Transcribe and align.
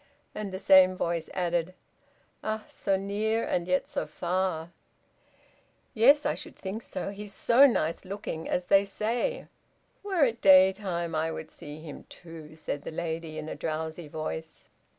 And 0.33 0.51
the 0.51 0.57
same 0.57 0.97
voice 0.97 1.29
added 1.31 1.75
"Ah! 2.43 2.63
so 2.67 2.97
near, 2.97 3.43
and 3.45 3.67
yet 3.67 3.87
so 3.87 4.07
far!" 4.07 4.71
"Yes, 5.93 6.25
I 6.25 6.33
should 6.33 6.55
think 6.55 6.81
so, 6.81 7.11
he 7.11 7.25
is 7.25 7.33
so 7.35 7.67
nice 7.67 8.03
looking, 8.03 8.49
as 8.49 8.65
they 8.65 8.83
say." 8.83 9.45
"Were 10.01 10.23
it 10.25 10.41
daytime 10.41 11.13
I 11.13 11.31
would 11.31 11.51
see 11.51 11.81
him, 11.81 12.05
too," 12.09 12.55
said 12.55 12.81
the 12.81 12.89
lady 12.89 13.37
in 13.37 13.47
a 13.47 13.53
drowsy 13.53 14.07
voice. 14.07 14.69